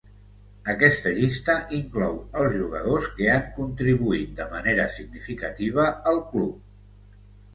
Aquesta 0.71 1.11
llista 1.17 1.53
inclou 1.79 2.15
els 2.43 2.55
jugadors 2.61 3.09
que 3.19 3.27
han 3.33 3.45
contribuït 3.57 4.33
de 4.39 4.47
manera 4.55 4.87
significativa 4.97 5.85
al 6.13 6.23
club. 6.33 7.21